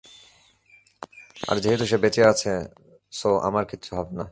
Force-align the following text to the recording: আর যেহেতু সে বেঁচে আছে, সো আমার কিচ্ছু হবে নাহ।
আর 1.49 1.57
যেহেতু 1.63 1.85
সে 1.85 1.97
বেঁচে 1.97 2.21
আছে, 2.23 2.51
সো 3.11 3.29
আমার 3.47 3.63
কিচ্ছু 3.65 3.91
হবে 3.95 4.11
নাহ। 4.15 4.19